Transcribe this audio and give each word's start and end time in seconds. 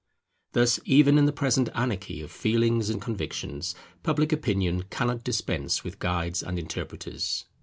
Thus 0.53 0.79
even 0.83 1.19
in 1.19 1.25
the 1.27 1.31
present 1.31 1.69
anarchy 1.75 2.21
of 2.21 2.31
feelings 2.31 2.89
and 2.89 2.99
convictions, 2.99 3.75
Public 4.01 4.31
Opinion 4.33 4.81
cannot 4.89 5.23
dispense 5.23 5.83
with 5.83 5.99
guides 5.99 6.41
and 6.41 6.57
interpreters. 6.57 7.45